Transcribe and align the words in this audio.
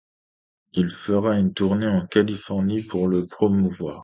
Il 0.73 0.89
fera 0.89 1.37
une 1.37 1.53
tournée 1.53 1.85
en 1.85 2.07
Californie 2.07 2.81
pour 2.81 3.07
le 3.07 3.27
promouvoir. 3.27 3.99